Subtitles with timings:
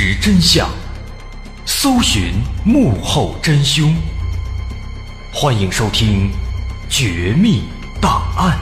[0.00, 0.70] 事实真相，
[1.66, 2.32] 搜寻
[2.64, 3.92] 幕后真凶。
[5.34, 6.30] 欢迎收听
[6.88, 7.64] 《绝密
[8.00, 8.56] 档案》，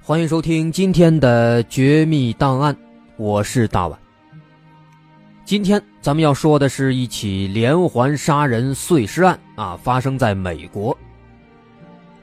[0.00, 2.72] 欢迎收听今天的《绝密档案》，
[3.16, 3.98] 我是大碗。
[5.44, 10.96] 今天咱们要说的是一起连环杀人碎尸案啊，发生在美国。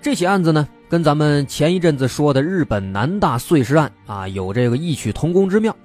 [0.10, 5.76] 这起案子呢，跟咱们前一阵子说的日本南大碎尸案啊，有这个异曲同工之妙。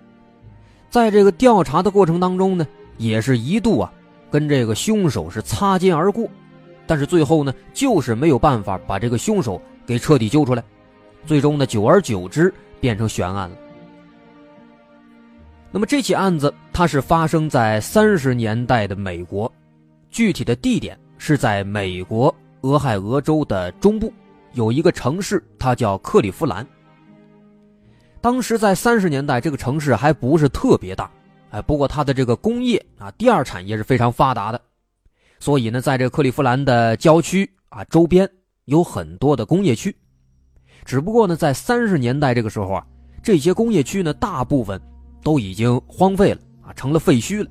[0.88, 3.92] 在这个调查的过程当中呢，也是一度啊，
[4.30, 6.26] 跟这个凶手是擦肩而过，
[6.86, 10.64] 但是最后呢，就是没有办法把这个凶手给彻底揪出来，
[11.26, 13.56] 最终呢，久而久之变成悬案了。
[15.70, 19.52] 那么这起案子它是发生在三十年代的美国，
[20.10, 22.34] 具体的地点是在美国
[22.64, 24.10] 俄亥俄州的中部，
[24.54, 26.66] 有一个城市，它叫克利夫兰。
[28.22, 31.10] 当时在三十年代，这个城市还不是特别大，
[31.50, 34.58] 哎，不过它的这个工业啊，第二产业是非常发达的，
[35.38, 38.26] 所以呢，在这克利夫兰的郊区啊周边
[38.64, 39.94] 有很多的工业区，
[40.86, 42.86] 只不过呢，在三十年代这个时候啊，
[43.22, 44.80] 这些工业区呢，大部分。
[45.24, 47.48] 都已经荒废了啊，成了废墟了。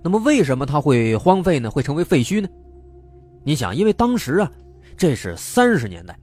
[0.00, 1.68] 那么为什么它会荒废呢？
[1.68, 2.46] 会成为废墟呢？
[3.44, 4.50] 你想，因为当时啊，
[4.96, 6.18] 这是三十年代，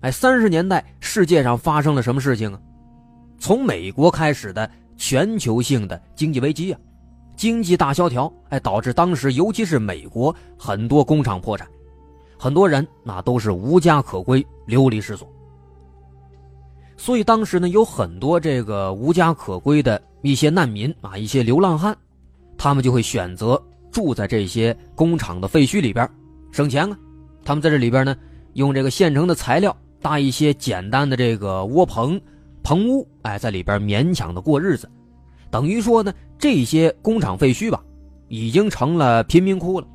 [0.00, 2.58] 哎，三十年代世界上发生了什么事情啊？
[3.38, 6.80] 从美国开始的全球性的经济危机啊，
[7.36, 11.68] 经济大萧条，哎，导致当时尤其是美国很多工厂破产，
[12.38, 15.30] 很多人那都是无家可归，流离失所。
[16.96, 21.96] 所以当时呢，有很多这个无家可归的一些难民啊，一些流浪汉，
[22.56, 23.60] 他们就会选择
[23.90, 26.08] 住在这些工厂的废墟里边，
[26.52, 26.96] 省钱啊。
[27.44, 28.16] 他们在这里边呢，
[28.52, 32.20] 用这个现成的材料搭一些简单的这个窝棚、
[32.62, 34.88] 棚屋，哎，在里边勉强的过日子。
[35.50, 37.82] 等于说呢，这些工厂废墟吧，
[38.28, 39.86] 已经成了贫民窟了。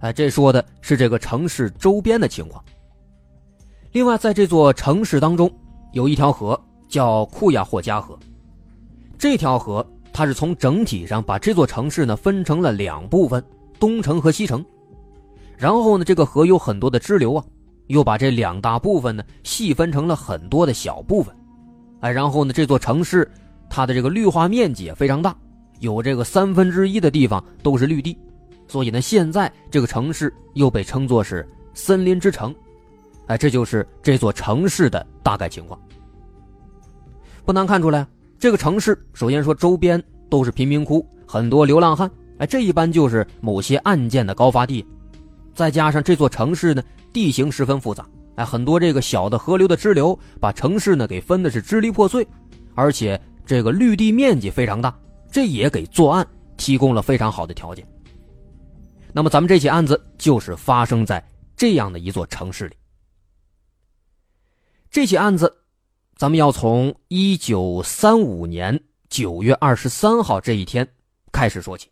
[0.00, 2.62] 哎，这说的是这个城市周边的情况。
[3.92, 5.50] 另外，在这座城市当中，
[5.92, 8.16] 有一条河叫库亚霍加河。
[9.18, 13.42] 这条河它是从整体上把这座城市呢分成了两部分，
[13.80, 14.64] 东城和西城。
[15.56, 17.44] 然后呢，这个河有很多的支流啊，
[17.86, 21.34] 又把这两大部分呢细分成了很多的小部分。
[22.00, 23.30] 哎，然后呢，这座城市
[23.70, 25.34] 它的这个绿化面积也非常大，
[25.80, 28.16] 有这个三分之一的地方都是绿地，
[28.68, 32.54] 所以呢，现在这个城市又被称作是森林之城。
[33.28, 35.80] 哎，这就是这座城市的大概情况。
[37.44, 38.06] 不难看出来，
[38.38, 42.10] 这个城市首先说周边都是贫民窟，很多流浪汉。
[42.38, 44.84] 哎，这一般就是某些案件的高发地。
[45.56, 46.82] 再加上这座城市呢，
[47.14, 52.24] 地形十分复杂，哎，很多这个小的河流的支流把城市呢给分的是支离破碎，
[52.74, 54.94] 而且这个绿地面积非常大，
[55.32, 56.24] 这也给作案
[56.58, 57.88] 提供了非常好的条件。
[59.14, 62.76] 那么，咱们这起案子就是发生在这样的一座城市里。
[64.90, 65.50] 这起案子，
[66.16, 68.78] 咱们要从一九三五年
[69.08, 70.86] 九月二十三号这一天
[71.32, 71.88] 开始说起。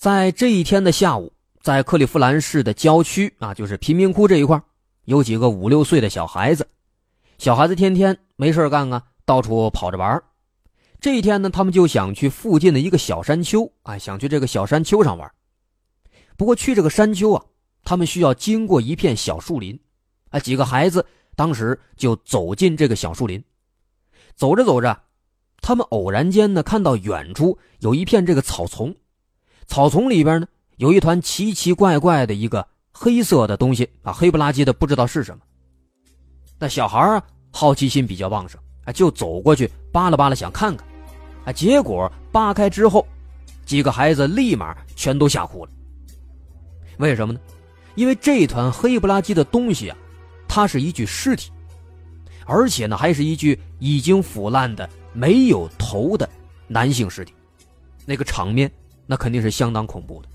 [0.00, 1.30] 在这一天的下午，
[1.60, 4.58] 在克利夫兰市的郊区啊，就是贫民窟这一块，
[5.04, 6.66] 有几个五六岁的小孩子。
[7.36, 10.22] 小孩子天天没事干啊，到处跑着玩。
[11.02, 15.30] 这一天呢，他们就想去附近的一个小山丘啊，想去这个小山丘上玩。
[16.34, 17.44] 不过去这个山丘啊，
[17.84, 19.78] 他们需要经过一片小树林。
[20.30, 21.04] 啊，几个孩子
[21.36, 23.44] 当时就走进这个小树林，
[24.34, 24.98] 走着走着，
[25.60, 28.96] 他们偶然间呢看到远处有一片这个草丛，
[29.70, 30.46] 草丛里边呢
[30.78, 35.44] 有一团奇奇怪怪的一个黑色的东西啊，黑不拉几的，不知道是什么。
[36.58, 37.22] 那小孩啊
[37.52, 40.84] 好奇心比较旺盛，啊就走过去扒拉扒拉想看看，
[41.44, 43.06] 啊结果扒开之后，
[43.64, 45.70] 几个孩子立马全都吓哭了。
[46.98, 47.38] 为什么呢？
[47.94, 49.96] 因为这团黑不拉几的东西啊。
[50.48, 51.52] 它是一具尸体，
[52.44, 56.28] 而且呢，还是一具已经腐烂的、没有头的
[56.66, 57.32] 男性尸体，
[58.04, 58.68] 那个场面
[59.10, 60.28] 那肯定是相当恐怖的。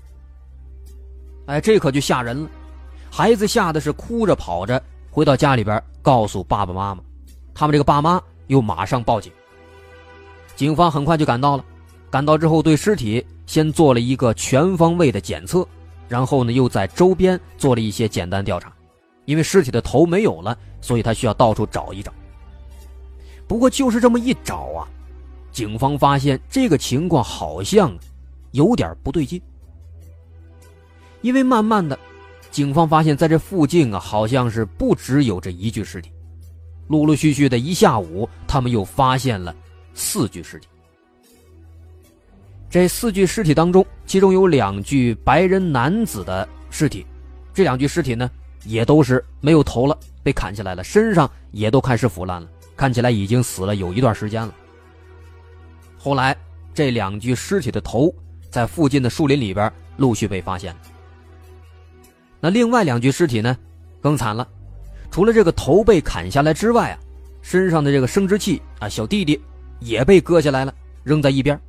[1.46, 2.50] 哎，这可就吓人了，
[3.10, 7.02] 孩子吓得是哭着跑着回到家里边，告诉爸爸妈妈，
[7.54, 9.32] 他们这个爸妈又马上报警。
[10.56, 11.64] 警方很快就赶到了，
[12.10, 15.66] 赶到之后对尸体先做了一个全方位的检测，
[16.06, 18.70] 然后呢，又在周边做了一些简单调查。
[19.24, 22.12] 因为尸体的头没有了，所以他需要到处找一找。
[23.48, 24.84] 不过就是这么一找啊，
[25.50, 27.96] 警方发现这个情况好像
[28.56, 29.40] 有点不对劲。
[31.20, 31.98] 因为慢慢的，
[32.50, 36.10] 警方发现在这附近啊，好像是不只有这一具尸体，
[36.88, 39.54] 陆陆续续的一下午，他们又发现了
[39.94, 40.68] 四具尸体。
[42.68, 47.06] 这四具尸体当中，其中有两具白人男子的尸体，
[47.54, 48.30] 这两具尸体呢，
[48.64, 54.54] 也都是没有头了，被砍下来了，身上也都开始腐烂了，看起来已经死了有一段时间了。
[55.96, 56.36] 后来，
[56.74, 58.14] 这两具尸体的头
[58.56, 60.80] 在附近的树林里边陆续被发现了。
[62.40, 63.54] 那另外两具尸体呢，
[64.00, 64.48] 更惨了，
[65.10, 66.98] 除了这个头被砍下来之外啊，
[67.42, 69.38] 身上的这个生殖器啊，小弟弟
[69.78, 70.74] 也被割下来了，
[71.04, 71.60] 扔在一边。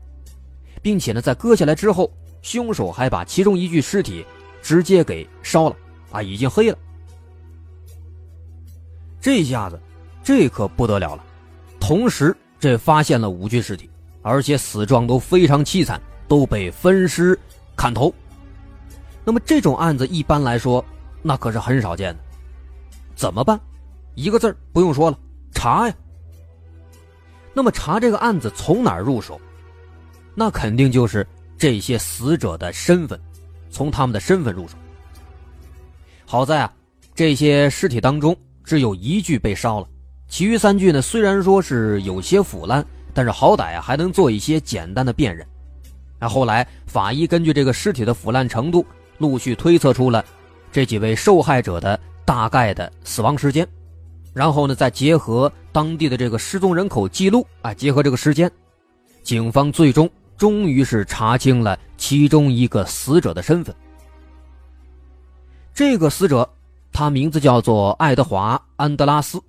[0.81, 2.10] 并且呢，在割下来之后，
[2.42, 4.25] 凶手还把其中一具尸体
[4.62, 5.75] 直接给烧了，
[6.12, 6.78] 啊，已经黑了。
[9.19, 9.78] 这下子，
[10.24, 11.24] 这可不得了了。
[11.81, 13.90] 同时，这发现了五具尸体，
[14.22, 17.38] 而且死状都非常凄惨，都被分尸、
[17.76, 18.14] 砍头。
[19.24, 20.84] 那么这种案子一般来说，
[21.22, 22.20] 那可是很少见的。
[23.16, 23.60] 怎么办？
[24.16, 25.20] 一个字不用说了，
[25.52, 25.94] 查呀。
[27.54, 29.40] 那么查这个案子从哪儿入手？
[30.36, 31.26] 那肯定就是
[31.58, 33.20] 这些死者的身份，
[33.72, 34.76] 从他们的身份入手。
[36.26, 36.74] 好在啊，
[37.16, 39.88] 这些尸体当中只有一具被烧了，
[40.28, 45.46] 其余三具呢，虽然说是有些腐烂，但是好歹啊还能做一些简单的辨认。
[46.19, 48.86] 那后来法医根据这个尸体的腐烂程度，
[49.18, 50.24] 陆续推测出了
[50.72, 53.68] 这几位受害者的大概的死亡时间，
[54.34, 58.52] 然后呢，再结合当地的这个失踪人口记录啊，结合这个时间，
[59.24, 60.10] 警方最终。
[60.38, 63.75] 终于是查清了其中一个死者的身份。
[65.74, 66.48] 这个死者，
[66.92, 69.42] 他名字叫做爱德华·安德拉斯，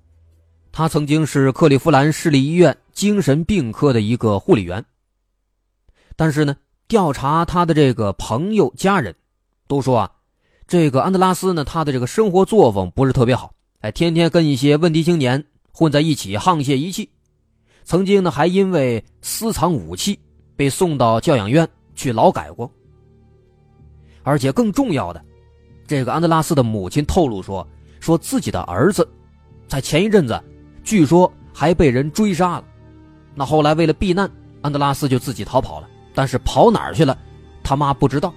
[0.71, 4.83] 他曾经是克利夫兰市立医院精神病科的一个护理员。
[6.19, 6.53] 但是呢，
[6.89, 9.15] 调查他的这个朋友、家人，
[9.69, 10.11] 都说啊，
[10.67, 17.09] 这个安德拉斯呢，他的这个生活作风不是特别好，哎，天天跟一些问题青年混在一起，沆瀣一气。
[17.85, 20.19] 曾经呢，还因为私藏武器。
[20.59, 22.69] 被送到教养院去劳改过，
[24.23, 25.23] 而且更重要的，
[25.87, 27.65] 这个安德拉斯的母亲透露说，
[28.01, 29.07] 说自己的儿子，
[29.69, 30.37] 在前一阵子，
[30.83, 32.65] 据说还被人追杀了。
[33.33, 34.29] 那后来为了避难，
[34.61, 35.87] 安德拉斯就自己逃跑了，
[36.19, 37.17] 但是跑哪儿去了，
[37.63, 38.33] 他妈不知道。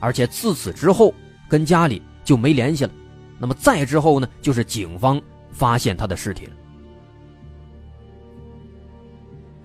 [0.00, 1.12] 而且自此之后，
[1.46, 2.90] 跟家里就没联系了。
[3.38, 5.20] 那么再之后呢，就是警方
[5.52, 6.52] 发现他的尸体了。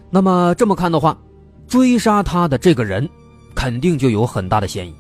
[0.10, 1.18] 那么这么看的话。
[1.68, 3.10] 追杀他的这个人，
[3.56, 4.94] 肯定就有很大的嫌疑。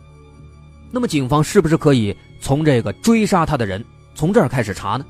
[0.89, 3.83] 那么，警方是不是可以从这个追杀他的人
[4.16, 5.06] 从这儿开始查呢？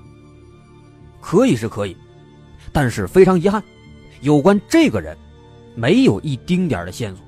[1.19, 1.95] 可以是可以，
[2.73, 3.63] 但是非常遗憾，
[4.21, 5.15] 有关这个人，
[5.75, 7.23] 没有一丁点的线索，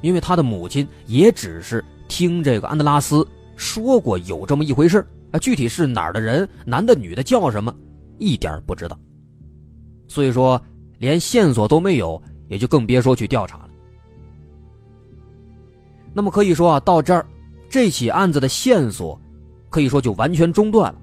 [0.00, 7.74] 因为他的母亲也只是听这个安德拉斯说过有这么一回事啊，具体是哪儿的人，男的女的叫什么，
[8.18, 8.98] 一点不知道。
[10.08, 10.60] 所以说，
[10.98, 13.70] 连线索都没有，也就更别说去调查了。
[16.12, 17.24] 那么可以说啊，到这儿，
[17.68, 19.18] 这起案子的线索，
[19.70, 20.98] 可以说就完全中断了。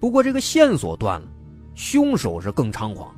[0.00, 1.28] 不过这个线索断了，
[1.74, 3.14] 凶手是更猖狂。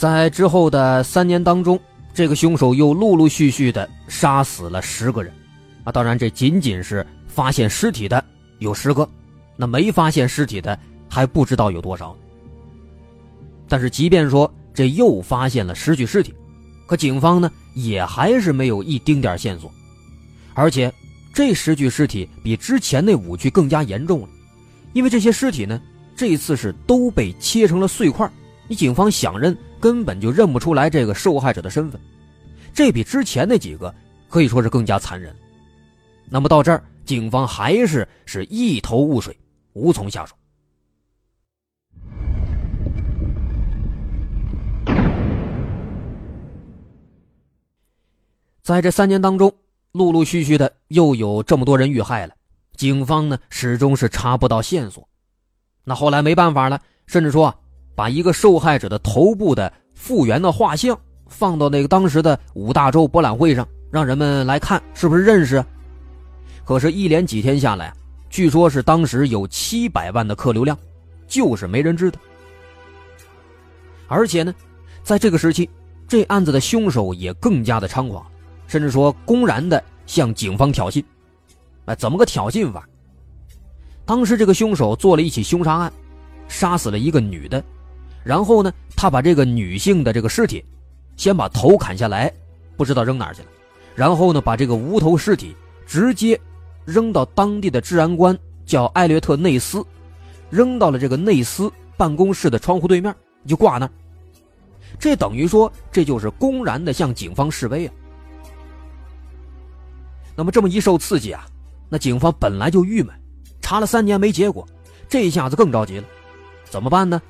[0.00, 1.78] 在之后的三年当中，
[2.14, 5.30] 这个凶手又陆陆续续的杀死了十个人，
[5.84, 8.24] 啊，当然这仅仅是发现尸体的
[8.60, 9.06] 有十个，
[9.58, 12.16] 那没发现尸体的还不知道有多少。
[13.68, 16.34] 但是即便说这又发现了十具尸体。
[16.86, 19.70] 可警方呢，也还是没有一丁点线索，
[20.54, 20.90] 而且
[21.34, 24.28] 这十具尸体比之前那五具更加严重了，
[24.94, 25.78] 因为这些尸体呢，
[26.16, 28.26] 这次是都被切成了碎块，
[28.70, 32.00] 你警方想认根本就认不出来这个受害者的身份，
[32.72, 33.92] 这比之前那几个
[34.28, 35.34] 可以说是更加残忍。
[36.28, 39.36] 那么到这儿，警方还是是一头雾水，
[39.72, 40.36] 无从下手。
[48.62, 49.52] 在这三年当中，
[49.90, 52.34] 陆陆续续的又有这么多人遇害了，
[52.76, 55.08] 警方呢始终是查不到线索。
[55.82, 57.52] 那后来没办法了，甚至说
[58.00, 65.62] 把一个受害者的头部的复原的画像放到那个当时的五大洲博览会上，让人们来看是不是认识。
[66.64, 67.92] 可是，一连几天下来，
[68.30, 70.74] 据说是当时有七百万的客流量，
[71.28, 72.18] 就是没人知道。
[74.08, 74.54] 而且呢，
[75.02, 75.68] 在这个时期，
[76.08, 78.24] 这案子的凶手也更加的猖狂。
[78.66, 81.04] 甚至说公然的向警方挑衅，
[81.84, 82.88] 哎，怎么个挑衅法？
[84.06, 85.92] 当时这个凶手做了一起凶杀案，
[86.48, 87.62] 杀死了一个女的，
[88.22, 90.64] 然后呢，他把这个女性的这个尸体，
[91.16, 92.32] 先把头砍下来，
[92.76, 93.48] 不知道扔哪去了，
[93.94, 96.38] 然后呢，把这个无头尸体直接
[96.84, 99.84] 扔到当地的治安官叫艾略特内斯，
[100.50, 103.14] 扔到了这个内斯办公室的窗户对面，
[103.46, 103.90] 就挂那儿。
[104.98, 107.92] 这等于说，这就是公然的向警方示威啊。
[110.36, 111.46] 那么这么一受刺激啊，
[111.88, 113.14] 那警方本来就郁闷，
[113.60, 114.66] 查了三年没结果，
[115.08, 116.04] 这一下子更着急了，
[116.64, 117.20] 怎么办呢？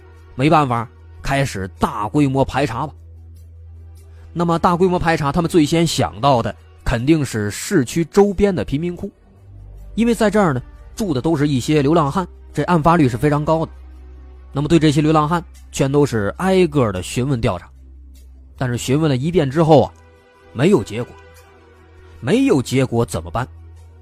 [0.41, 0.89] 没办法，
[1.21, 2.95] 开始大规模排查吧。
[4.33, 9.11] 那么大规模排查，他们最先想到的肯定是市区周边的贫民窟，
[9.97, 10.63] 因为在这儿呢
[10.97, 13.73] 住的都是一些流浪汉，这案发率是非常高的。
[14.51, 17.69] 那么对这些流浪汉，全都是挨个的询问调查，
[18.57, 19.93] 但是询问了一遍之后啊，
[20.55, 21.15] 没有结果。
[22.19, 23.47] 没有结果怎么办？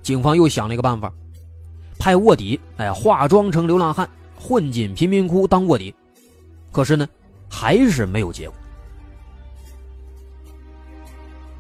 [0.03, 1.13] 警方又想了一个办法，
[1.99, 5.93] 派卧底，哎，化妆成流浪汉，混进贫民窟当卧底。
[6.71, 7.09] 可是呢，
[7.49, 8.57] 还是没有结果。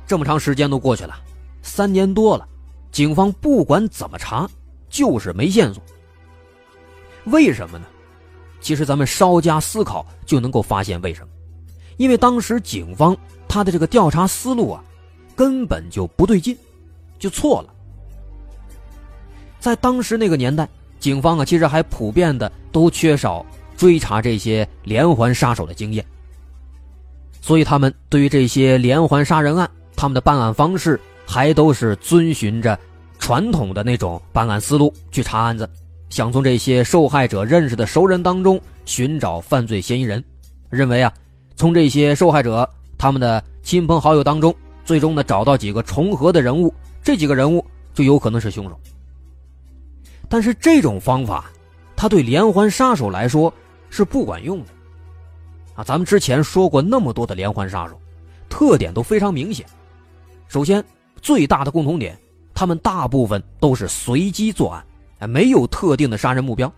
[0.06, 1.14] 这么长时间都过去了，
[1.62, 2.46] 三年多了，
[2.90, 4.48] 警方不管怎么查，
[4.88, 5.82] 就是没线索。
[7.24, 7.86] 为什么呢？
[8.60, 11.28] 其实咱们稍加思考就能够发现为什么，
[11.96, 14.84] 因为当时警方他的这个调查思路啊。
[15.36, 16.58] 根本就不对劲，
[17.16, 17.72] 就错了。
[19.60, 23.46] 在当时那个年代，警方啊，其实还普遍的都缺少
[23.78, 26.04] 追查这些连环杀手的经验，
[27.40, 32.78] 所以他们对于这些连环杀人案，他们的办案方式还都是遵循着
[33.18, 35.70] 传统的那种办案思路去查案子，
[36.10, 40.22] 想从这些受害者认识的熟人当中寻找犯罪嫌疑人，
[40.68, 41.12] 认为啊，
[41.56, 42.68] 从这些受害者
[42.98, 44.54] 他们的亲朋好友当中。
[44.84, 48.80] 最终呢，找到几个重合的人物，这几个人物就有可能是凶手。
[50.30, 51.50] 但是这种方法，
[51.94, 53.52] 他对连环杀手来说
[53.90, 54.70] 是不管用的。
[55.74, 58.00] 啊，咱们之前说过那么多的连环杀手，
[58.48, 59.66] 特点都非常明显。
[60.48, 60.84] 首先，
[61.20, 62.18] 最大的共同点，
[62.54, 64.70] 他们大部分都是随机作
[65.18, 66.72] 案，没有特定的杀人目标。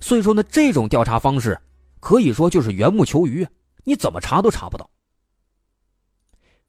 [0.00, 1.58] 所以说呢，这种调查方式
[1.98, 3.46] 可以说就是缘木求鱼，
[3.84, 4.88] 你怎么查都查不到。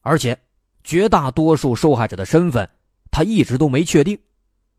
[0.02, 0.38] 而且，
[0.84, 2.68] 绝大多数受害者的身份，
[3.12, 4.18] 他一直都没确定。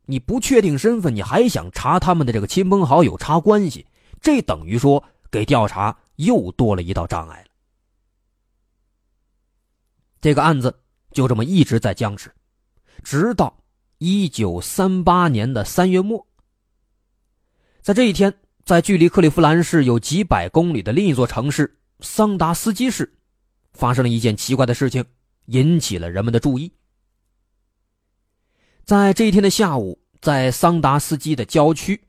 [0.06, 3.86] 你不确定身份，你还想查他们的这个亲朋好友、查关系，
[4.20, 7.46] 这等于说给调查又多了一道障碍了。
[10.20, 12.30] 这个案子就这么一直在僵持，
[13.02, 13.62] 直到
[13.98, 16.26] 一九三八年的三月末。
[17.80, 18.34] 在这一天，
[18.64, 23.16] 在距离克利夫兰市有几百公里的另一座城市桑达斯基市。
[23.72, 25.02] 发生了一件奇怪的事情，
[25.46, 26.70] 引起了人们的注意。
[28.84, 32.02] 在这一天的下午，在桑达斯基的郊区，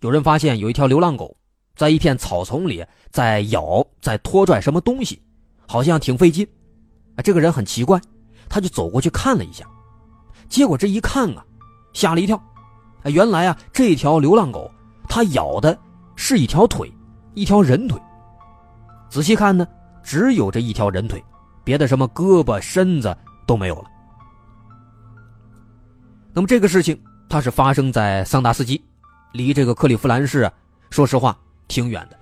[0.00, 1.37] 有人发现有一条流浪狗
[1.78, 5.22] 在一片草丛里在咬、在拖拽什么东西，
[5.66, 6.46] 好像挺费劲。
[7.16, 7.98] 啊，这个人很奇怪，
[8.50, 9.64] 他就走过去看了一下，
[10.48, 11.44] 结果这一看啊，
[11.92, 12.36] 吓了一跳。
[13.04, 14.70] 啊，原来啊，这条流浪狗
[15.08, 15.78] 它咬的
[16.16, 16.92] 是一条腿，
[17.34, 17.98] 一条人腿。
[19.08, 19.66] 仔细看呢。
[20.00, 21.22] 只有这一条人腿，
[21.62, 23.14] 别的什么胳膊、身子
[23.46, 23.84] 都没有了。
[26.32, 28.82] 那么这个事情，它是发生在桑达斯基，
[29.32, 30.52] 离这个克利夫兰市啊，
[30.88, 32.18] 说实话挺远的，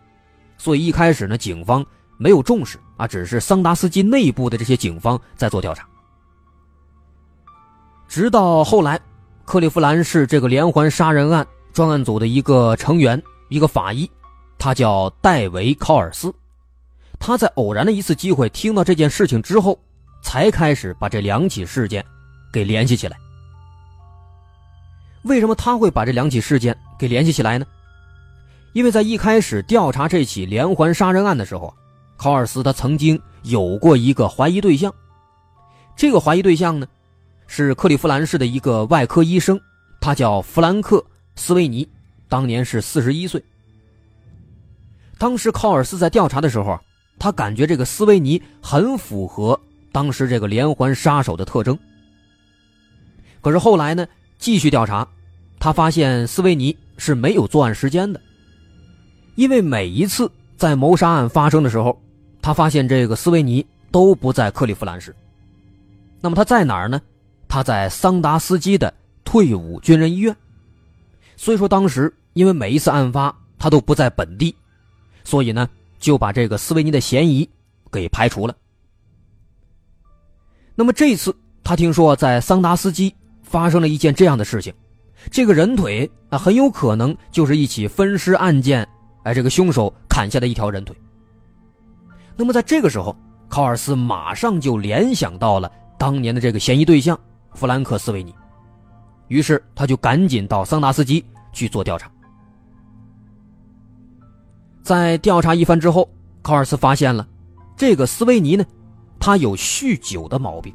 [0.58, 1.84] 所以一开始呢，警方
[2.18, 5.86] 没有重视啊，只是桑达斯基内部的这些警方在做调查。
[8.08, 9.00] 直到后来，
[9.44, 14.10] 克利夫兰市这个连环杀人案专案组的一个成员，一个法医，
[14.58, 16.34] 他叫戴维·考尔斯。
[17.18, 19.78] 他在偶然的一次机会听到这件事情之后，
[20.22, 22.04] 才开始把这两起事件
[22.52, 23.16] 给联系起来。
[25.22, 27.66] 为什么他会把这两起事件给联系起来呢？
[28.76, 31.74] 因为在一开始调查这起连环杀人案的时候，
[32.14, 34.94] 考尔斯他曾经有过一个怀疑对象，
[35.96, 36.86] 这个怀疑对象呢，
[37.46, 39.58] 是克利夫兰市的一个外科医生，
[39.98, 40.98] 他叫弗兰克·
[41.36, 41.88] 斯维尼，
[42.28, 43.42] 当年是四十一岁。
[45.16, 46.78] 当时考尔斯在调查的时候。
[47.18, 49.58] 他感觉这个斯维尼很符合
[49.90, 51.78] 当时这个连环杀手的特征。
[53.40, 54.06] 可是后来呢，
[54.38, 55.08] 继续调查，
[55.58, 58.20] 他发现斯维尼是没有作案时间的，
[59.36, 61.96] 因为每一次在谋杀案发生的时候，
[62.42, 65.14] 他发现这个斯维尼都不在克利夫兰市。
[66.20, 67.00] 那么他在哪儿呢？
[67.46, 68.92] 他在桑达斯基的
[69.24, 70.36] 退伍军人医院。
[71.36, 74.52] 所以说，当时因为每一次案发他都不在本地，
[75.22, 75.68] 所以呢。
[75.98, 77.48] 就把这个斯维尼的嫌疑
[77.90, 78.54] 给排除了。
[80.74, 83.12] 那么这次他听说在桑达斯基
[83.42, 84.72] 发生了一件这样的事情，
[85.30, 88.86] 这个人腿啊很有可能就是一起分尸案件，
[89.26, 90.96] 哎，这个凶手砍下的一条人腿。
[92.36, 93.14] 那么在这个时候，
[93.48, 95.68] 考尔斯马上就联想到了
[95.98, 97.18] 当年的这个嫌疑对象
[97.52, 98.32] 弗兰克斯维尼，
[99.26, 102.08] 于是他就赶紧到桑达斯基去做调查。
[104.80, 106.08] 在调查一番之后，
[106.40, 107.26] 考尔斯发现了
[107.76, 108.64] 这个斯维尼呢，
[109.18, 110.72] 他有酗酒的毛病，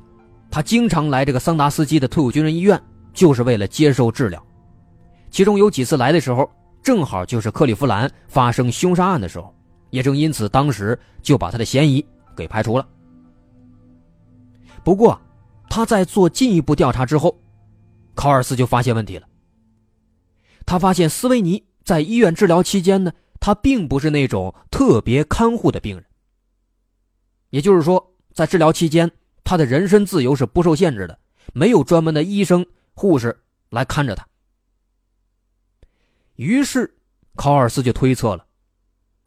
[0.50, 2.78] 他经常来这个桑达斯基的退伍军人医院，
[3.14, 4.46] 就是为了接受治疗。
[5.30, 6.52] 其中有几次来的时候，
[6.84, 9.54] 正好就是克利夫兰发生凶杀案的时候，
[9.90, 12.04] 也正因此，当时就把他的嫌疑
[12.36, 12.88] 给排除了。
[14.84, 15.20] 不过，
[15.70, 17.38] 他在做进一步调查之后，
[18.16, 19.28] 考尔斯就发现问题了。
[20.66, 26.06] 他发现斯维尼在医院治疗期间呢，他并不是那种特别看护的病人。
[27.52, 29.12] 也就是说，在治疗期间，
[29.44, 31.20] 他的人身自由是不受限制的，
[31.54, 33.38] 没有专门的医生、护士
[33.70, 34.26] 来看着他。
[36.42, 36.92] 于是，
[37.36, 38.44] 考尔斯就推测了，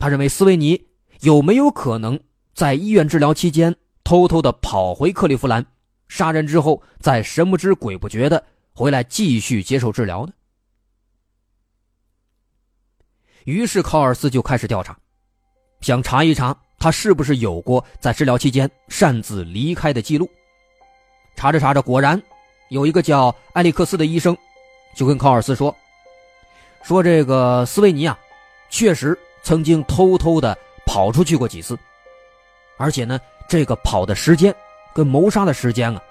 [0.01, 0.89] 他认为斯维尼
[1.21, 2.19] 有没有可能
[2.55, 5.65] 在医院治疗期间偷偷的跑回克利夫兰，
[6.09, 10.33] 杀人之后再神不知鬼不觉的回来继续接受治疗呢？
[13.45, 14.99] 于是，考尔斯就开始调查，
[15.83, 20.29] 想查一查他是不是有过在治疗期间擅自离开的记录。
[21.37, 22.21] 查着查着，果然
[22.71, 24.37] 有一个叫艾利克斯的医生
[24.97, 25.73] 就跟考尔斯说。
[26.85, 28.17] 说这个斯维尼啊，
[28.69, 31.79] 确实曾经偷偷的跑出去过几次，
[32.77, 34.55] 而且呢，这个跑的时间
[34.95, 36.03] 跟谋杀的时间啊，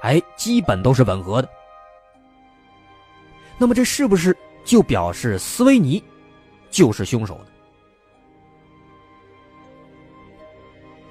[0.00, 1.48] 哎，基本都是吻合的。
[3.58, 6.02] 那么这是不是就表示斯维尼
[6.70, 7.46] 就是凶手呢？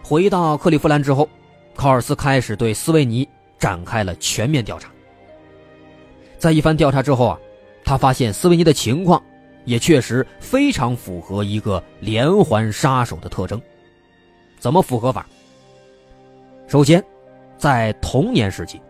[0.01, 1.29] 回到克利夫兰之后，
[1.75, 3.27] 考尔斯开始对斯维尼
[3.59, 4.89] 展开了全面调查。
[6.39, 7.39] 在一番调查之后啊。
[7.85, 9.21] 他发现斯维尼的情况，
[9.63, 13.61] 也确实非常符合一个连环杀手的特征。
[14.59, 15.25] 怎么符合法？
[16.67, 17.03] 首先，
[17.57, 18.81] 在童年时期，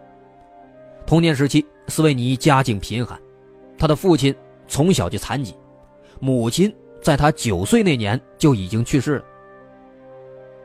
[1.06, 3.20] 童年时期斯维尼家境贫寒，
[3.78, 4.34] 他的父亲
[4.66, 5.54] 从小就残疾，
[6.22, 9.26] 母亲在他九岁那年就已经去世了。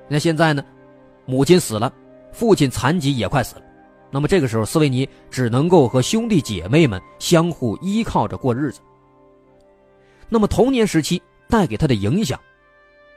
[0.06, 0.64] 那现在呢，
[1.26, 1.92] 母亲死了，
[2.30, 3.62] 父亲残疾也快死了。
[4.12, 8.80] 那么这个时候，斯维尼只能够和兄弟姐妹们相互依靠着过日子。
[10.28, 12.38] 那么童年时期带给他的影响，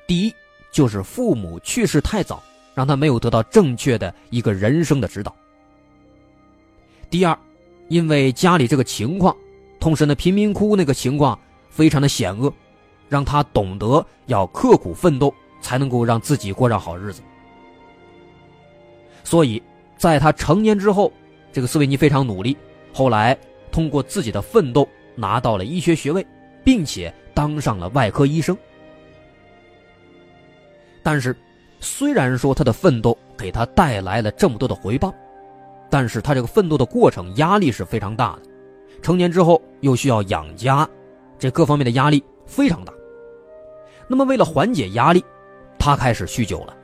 [0.08, 0.34] 第一
[0.72, 2.44] 就是父母去世太早，
[2.76, 5.36] 让他没有得到正确的一个人生的指导。
[7.10, 7.36] 第二，
[7.90, 9.36] 因为家里这个情况，
[9.80, 11.38] 同时呢贫民窟那个情况
[11.72, 12.54] 非常的险恶，
[13.10, 17.24] 让他懂得要刻苦奋斗，才能够让自己过上好日子。
[19.24, 19.60] 所以。
[20.04, 21.10] 在他成年之后，
[21.54, 22.58] 这个斯维尼非常努力，
[22.92, 23.38] 后来
[23.72, 24.86] 通过自己的奋斗
[25.16, 26.28] 拿到了医学学位，
[26.62, 28.54] 并且当上了外科医生。
[31.02, 31.34] 但是，
[31.80, 35.16] 虽然说他的奋斗给他带来了这么多的回报，
[35.90, 38.42] 但是他这个奋斗的过程压力是非常大的。
[39.02, 40.86] 成年之后又需要养家，
[41.40, 42.92] 这各方面的压力非常大。
[44.10, 45.24] 那么，为了缓解压力，
[45.80, 46.76] 他开始酗酒了。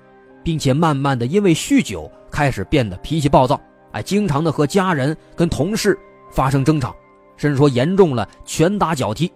[0.42, 3.60] 并且慢慢的，因为酗酒开始变得脾气暴躁，
[3.92, 5.98] 哎，经常的和家人、跟同事
[6.32, 6.96] 发生争吵，
[7.38, 9.32] 甚至说严重了拳打脚踢。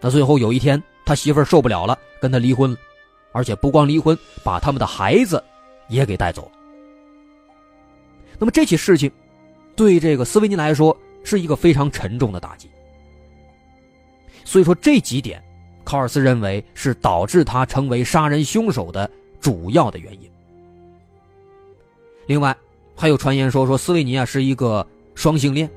[0.00, 2.76] 那最后有一天，他媳妇儿受不了了，跟他离婚了，
[3.32, 5.42] 而且不光离婚，把他们的孩子
[5.88, 6.52] 也给带走了。
[8.38, 9.10] 那么这起事情，
[9.76, 12.70] 对这个斯维尼来说是一个非常沉重的打击。
[14.44, 15.42] 所以说这几点，
[15.84, 19.10] 考尔斯认为是导致他成为杀人凶手的。
[19.40, 20.29] 主要的原因。
[22.30, 22.56] 另外，
[22.94, 25.68] 还有传言说说斯维尼啊是一个双性恋，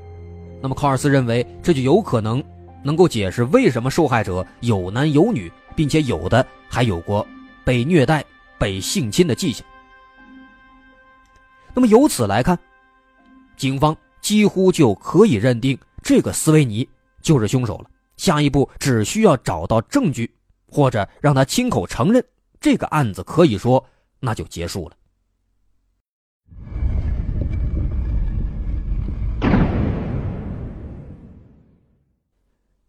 [0.61, 2.43] 那么考尔斯认为这就有可能
[2.83, 7.25] 能够解释为什么受害者有男有女，并且有的还有过
[7.65, 8.23] 被虐待、
[8.59, 9.65] 被性侵的迹象。
[11.73, 12.55] 那么由此来看，
[13.57, 16.87] 警方几乎就可以认定这个斯维尼
[17.23, 17.89] 就是凶手了。
[18.15, 20.31] 下一步只需要找到证据，
[20.67, 22.23] 或者让他亲口承认。
[22.61, 23.83] 这个案子可以说
[24.19, 24.95] 那就结束了。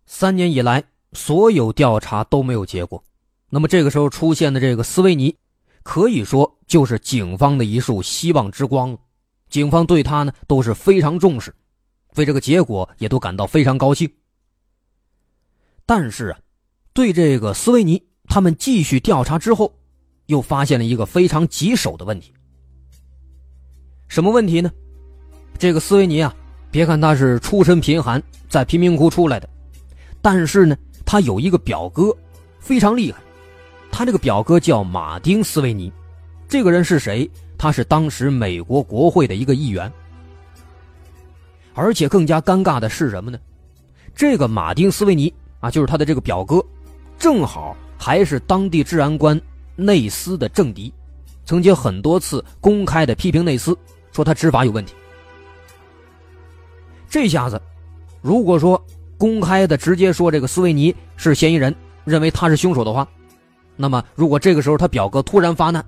[0.07, 3.03] 三年以来，所有调查都没有结果。
[3.51, 5.35] 那么这个时候出现的这个斯维尼，
[5.83, 8.97] 可以说就是警方的一束希望之光。
[9.49, 11.55] 警方对他呢都是非常重视，
[12.15, 14.11] 对这个结果也都感到非常高兴。
[15.87, 16.39] 但是啊，
[16.93, 18.03] 对这个斯维尼。
[18.27, 19.71] 他们继续调查之后，
[20.27, 22.33] 又发现了一个非常棘手的问题。
[24.09, 24.73] 什么问题呢？
[25.59, 26.35] 这个斯维尼啊，
[26.71, 29.47] 别看他是出身贫寒，在贫民窟出来的，
[30.25, 32.11] 但是呢，他有一个表哥，
[32.59, 33.21] 非常厉害。
[33.93, 35.93] 他这个表哥叫马丁·斯维尼，
[36.49, 37.31] 这个人是谁？
[37.59, 39.93] 他是当时美国国会的一个议员。
[41.75, 43.39] 而且更加尴尬的是什么呢？
[44.15, 46.65] 这个马丁·斯维尼啊，就是他的这个表哥，
[47.19, 49.39] 正好还是当地治安官
[49.77, 50.91] 内斯的政敌，
[51.45, 53.77] 曾经很多次公开的批评内斯，
[54.11, 54.95] 说他执法有问题。
[57.11, 57.61] 这下子，
[58.23, 58.83] 如果说
[59.25, 63.09] 公开的直接说这个斯维尼是嫌疑人，认为他是凶手的话，
[63.75, 65.83] 那么如果这个时候他表哥突然发难，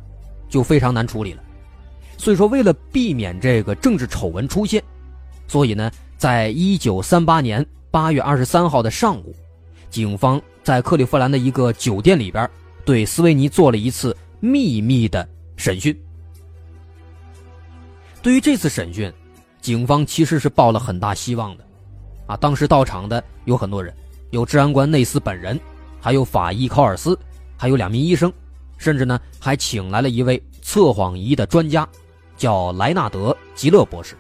[0.48, 1.42] 就非常难处理了。
[2.16, 4.82] 所以说，为了避免这个政治丑闻出现，
[5.46, 9.36] 所以呢，在一九三八年八月二十三号的上午，
[9.90, 12.48] 警方在克利夫兰的一个酒店里边，
[12.86, 15.94] 对斯维尼做了一次秘密的审讯。
[18.22, 19.12] 对于这次审讯，
[19.60, 21.65] 警方其实是抱了很大希望的，
[22.26, 23.94] 啊，当时到场的有很多人，
[24.30, 25.58] 有治安官内斯本人，
[26.00, 27.18] 还有法医考尔斯，
[27.56, 28.32] 还有两名医生，
[28.76, 31.88] 甚至呢还请来了一位测谎仪的专家。
[32.38, 34.14] 叫莱纳德·吉勒博士，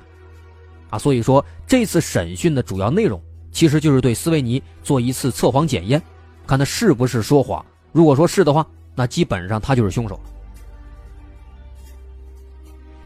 [0.88, 3.20] 啊，所以说这次审讯的主要内容
[3.52, 6.00] 其实就是对斯维尼做一次测谎检验，
[6.46, 7.62] 看他是不是说谎。
[7.92, 10.18] 如果说是的话，那基本上他就是凶手。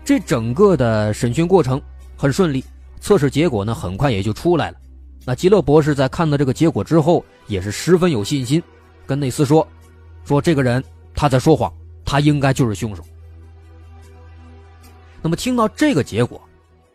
[0.04, 1.82] 这整个的审讯过程
[2.16, 2.64] 很顺利，
[3.00, 4.78] 测试结果呢很快也就出来了。
[5.30, 8.60] 那吉勒博士在看到这个结果之后，也是十分有信心，
[9.06, 9.64] 跟内斯说
[10.26, 10.82] ：“说这个人
[11.14, 11.72] 他在说谎，
[12.04, 13.04] 他应该就是凶手。”
[15.22, 16.42] 那么听到这个结果，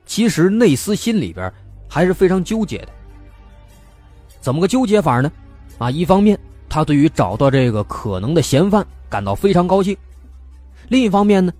[0.05, 1.49] 其实内斯心里边
[1.87, 2.89] 还是非常纠结的。
[4.41, 5.31] 怎么个纠结法呢？
[5.77, 9.95] 啊，一方面他对于找到这个可能的嫌犯感到非常高兴，
[10.89, 11.53] 另一方面呢，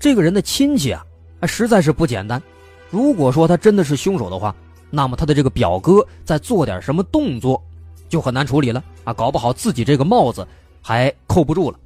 [0.00, 1.00] 这个人的亲戚啊，
[1.46, 2.42] 实在是不简单。
[2.90, 4.52] 如果说他真的是凶手的话，
[4.90, 7.62] 那么他的这个表哥在做点什么动作，
[8.08, 10.46] 就很难处理了啊，搞不好自己这个帽子
[10.82, 11.78] 还扣不住了。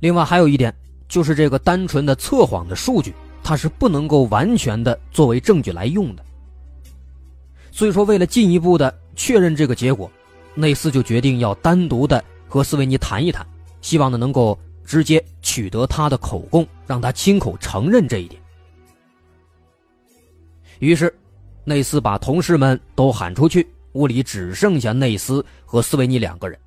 [0.00, 0.74] 另外还有一点。
[1.08, 6.24] 就是这个单纯的测谎的数据，它是不能够完全的作为证据来用的。
[7.70, 10.10] 所以说，为了进一步的确认这个结果，
[10.56, 13.46] 内斯就决定要单独的和斯维尼谈一谈，
[13.80, 18.42] 希望呢能够直接取得他的口供，让他亲口承认这一点。
[20.78, 21.12] 于是，
[21.64, 26.58] 内斯把同事们都喊出去，屋里只剩下内斯和斯维尼两个人。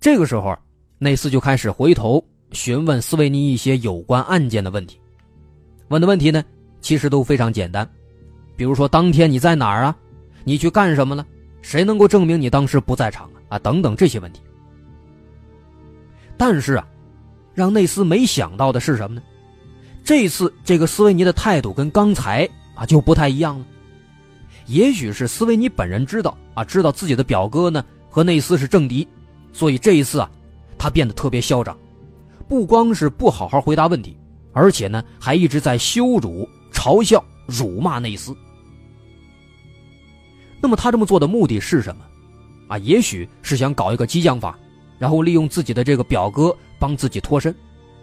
[0.00, 0.56] 这个时候，
[0.98, 2.24] 内斯就开始回头。
[2.52, 5.00] 询问斯维尼一些有关案件的问题，
[5.88, 6.44] 问的问题呢，
[6.80, 7.86] 其实都非常简单，
[8.56, 9.96] 比如说当天你在哪儿啊？
[10.44, 11.26] 你去干什么了？
[11.60, 13.56] 谁能够证明你当时不在场啊？
[13.56, 14.40] 啊，等等这些问题。
[16.36, 16.86] 但是啊，
[17.52, 19.22] 让内斯没想到的是什么呢？
[20.04, 23.66] 这次这个斯维尼的态度跟刚才啊就不太一样了。
[24.66, 29.06] 也许是斯维尼本人知道啊，知道自己的表哥呢和内斯是政敌，
[29.52, 30.30] 所以这一次啊，
[30.78, 31.76] 他变得特别嚣张。
[32.48, 34.16] 不光是不好好回答问题，
[34.52, 38.36] 而且呢，还一直在羞辱、嘲笑、辱骂内斯。
[40.60, 42.04] 那么他这么做的目的是什么？
[42.68, 44.58] 啊，也许是想搞一个激将法，
[44.98, 47.54] 然后利用自己的这个表哥帮自己脱身。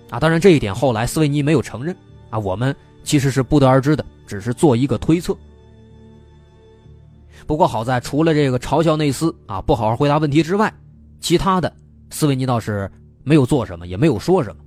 [0.10, 1.94] 啊，当然这一点后来斯维尼没有承认。
[2.30, 5.36] 啊，我们其实是不得而知的，只是做一个推测。
[7.46, 10.74] 不过好在除了这个嘲笑内斯啊不好好回答问题之外，
[11.20, 11.74] 其他的
[12.10, 12.92] 斯维尼倒是。
[13.26, 14.62] 没有做什么，也没有说什么。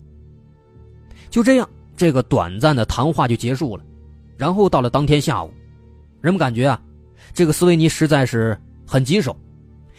[1.28, 3.84] 就这样，这个短暂的谈话就结束了。
[4.38, 5.52] 然后到了当天下午，
[6.22, 6.80] 人们感觉啊，
[7.34, 9.36] 这个斯维尼实在是很棘手，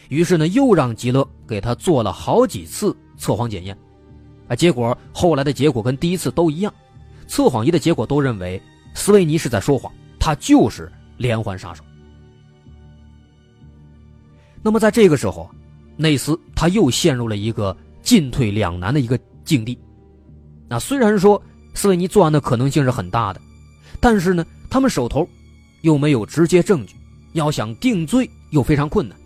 [0.10, 3.78] 于是呢，又让吉勒给他做了好几次测谎检验。
[4.48, 6.74] 啊，结果后来的结果跟第一次都一样，
[7.28, 8.60] 测谎仪的结果都认为
[8.98, 11.84] 斯维尼是在说谎，他就是连环杀手。
[14.62, 15.50] 那么在这个时候，
[15.96, 17.78] 内斯他又陷入了一个。
[18.08, 19.78] 进退两难的一个境地。
[20.70, 23.42] 那虽然说斯维尼作案的可能性是很大的，
[24.00, 25.28] 但是呢，他们手头
[25.82, 26.96] 又没有直接证据，
[27.34, 29.18] 要想定罪又非常困难。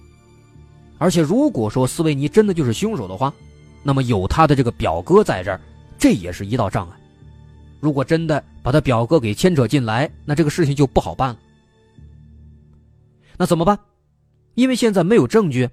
[0.97, 3.31] 而且，如果说斯维尼真的就是凶手的话，
[3.83, 5.61] 那么有他的这个表哥在这儿，
[5.99, 6.97] 这也是一道障碍。
[7.81, 11.39] 如果真的把他表哥给牵扯进来，那这个事情就不好办了。
[13.37, 13.77] 那怎么办？
[14.53, 15.69] 因为现在没有证据，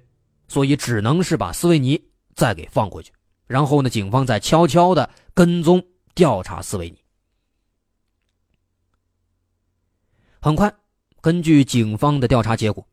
[0.47, 2.01] 所以只能是把斯维尼。
[2.35, 3.11] 再给放回去，
[3.47, 3.89] 然后呢？
[3.89, 5.83] 警方再悄悄的跟踪
[6.15, 6.97] 调查斯维尼。
[10.39, 10.73] 很快，
[11.19, 12.87] 根据警方的调查结果，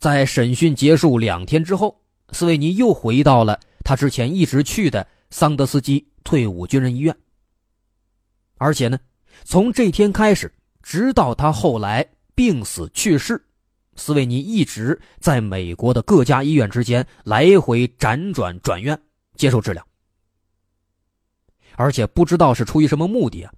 [0.00, 1.96] 在审讯结束两天之后，
[2.32, 7.16] 斯维尼又回到了他之前一直去的桑德斯基退伍军人医院。
[8.58, 8.98] 而且呢，
[9.44, 13.42] 从这天开始，直到他后来病死去世。
[13.96, 18.96] 斯维尼一直在美国的各家医院之间来回辗转转院
[19.34, 19.84] 接受治疗，
[21.74, 23.52] 而且不知道是出于什么目的啊，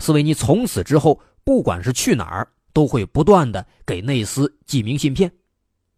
[0.00, 5.30] 斯维尼从此之后不管是去哪儿都会不断的给内斯寄明信片，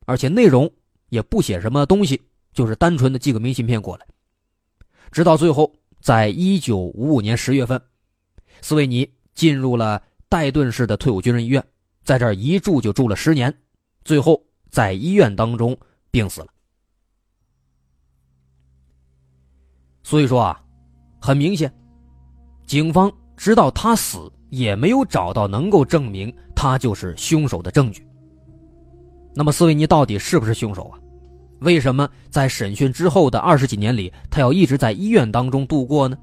[0.05, 0.71] 而且内容
[1.09, 2.21] 也不写什么东西，
[2.53, 4.07] 就是单纯的寄个明信片过来。
[5.11, 7.81] 直到最后，在一九五五年十月份，
[8.67, 11.65] 斯维尼进入了戴顿市的退伍军人医院，
[12.03, 13.57] 在这儿一住就住了十年，
[14.05, 15.79] 最后在医院当中
[16.11, 16.49] 病死了。
[20.03, 20.61] 所以说啊，
[21.21, 21.73] 很明显，
[22.67, 28.05] 警方直到他死也没有找到能够证明他就是凶手的证据。
[29.33, 30.99] 那么，斯维尼到底是不是凶手啊？
[31.61, 36.19] 为什么在审讯之后的二十几年里，他要一直在医院当中度过呢？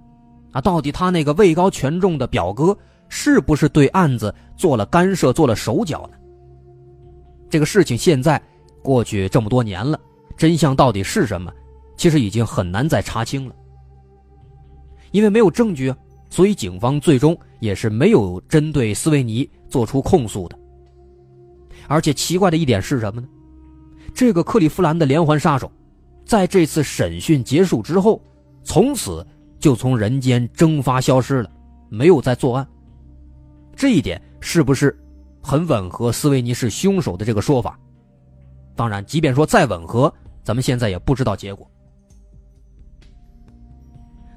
[0.54, 2.78] 啊，到底他那个位高权重的表哥
[3.10, 6.18] 是不是对案子做了干涉、做了手脚呢？
[7.50, 8.42] 这个事情现在
[8.82, 10.00] 过去这么多年了，
[10.38, 11.52] 真相到底是什么？
[11.98, 13.56] 其实已经很难再查清了，
[15.12, 15.98] 因为没有证据啊，
[16.30, 20.58] 所以警方最终也是没有针对斯维尼做出控诉的。
[21.88, 23.28] 而且奇怪的一点是什么呢？
[24.14, 25.72] 这个克利夫兰的连环杀手，
[26.26, 28.20] 在这次审讯结束之后，
[28.64, 29.26] 从此
[29.64, 31.50] 就从人间蒸发消失了，
[31.88, 32.68] 没有再作案。
[33.74, 34.94] 这一点是不是
[35.42, 37.80] 很吻合斯维尼是凶手的这个说法？
[38.76, 41.66] 当然，即便说再吻合，咱们现在也不知道结果。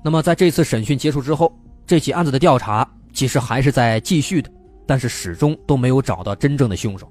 [0.04, 1.52] 那么，在这次审讯结束之后，
[1.84, 4.48] 这起案子的调查其实还是在继续的，
[4.86, 7.10] 但是始终都没有找到真正的凶手。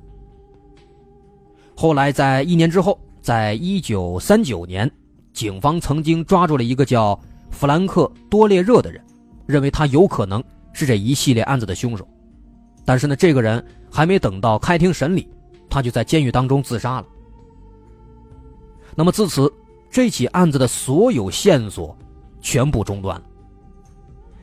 [1.75, 4.89] 后来，在一年之后，在一九三九年，
[5.33, 9.03] 警方曾经抓住了一个叫弗兰克·多列热的人，
[9.45, 12.07] 认为他有可能是这一系列案子的凶手。
[12.83, 15.27] 但是呢，这个人还没等到开庭审理，
[15.69, 17.07] 他就在监狱当中自杀了。
[18.95, 19.51] 那么自此，
[19.89, 21.97] 这起案子的所有线索
[22.41, 23.25] 全部中断了。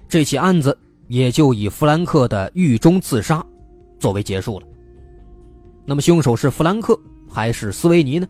[0.08, 0.76] 这起案子
[1.08, 3.44] 也就以弗兰克的狱中自杀
[3.98, 4.66] 作为结束了。
[5.84, 6.98] 那么，凶手是弗兰克。
[7.34, 8.28] 还是斯维尼呢？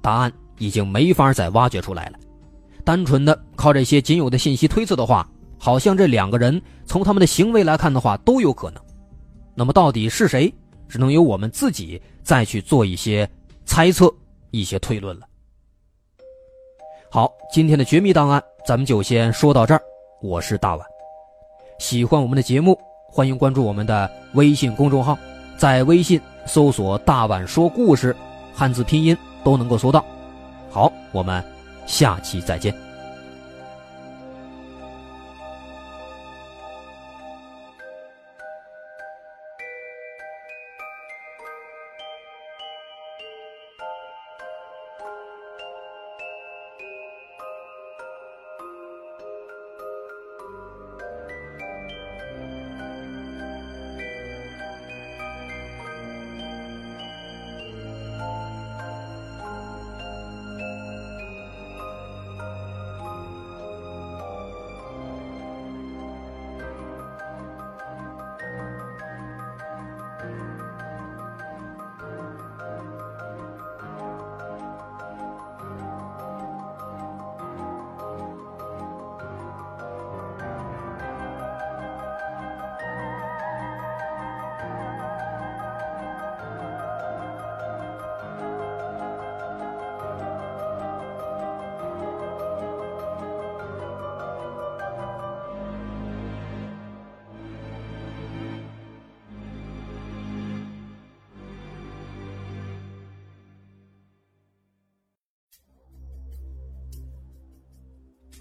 [0.00, 2.18] 答案已经没法再挖掘出来了。
[2.84, 8.82] 单纯的靠这些仅有的信息推测的话，好像这两个人从他们的行为来看的话都有可能。
[9.54, 10.52] 那么到底是谁，
[10.88, 13.28] 只能由我们自己再去做一些
[13.64, 14.12] 猜测、
[14.50, 15.26] 一些推论了。
[17.10, 19.82] 好，今天的绝密档案咱们就先说到这儿。
[20.22, 20.86] 我是大碗，
[21.78, 25.18] 喜欢我们的节目，欢迎关注我们的微信公众号，
[25.56, 26.20] 在微信。
[26.44, 28.16] 搜索“大碗说故事”，
[28.52, 30.04] 汉字拼音都能够搜到。
[30.68, 31.40] 好，我们
[31.86, 32.91] 下期再见。